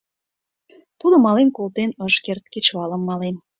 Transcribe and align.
Тудо 0.99 1.15
мален 1.25 1.49
колтен 1.57 1.89
ыш 2.07 2.15
керт, 2.25 2.43
кечывалым 2.53 3.01
мален. 3.09 3.35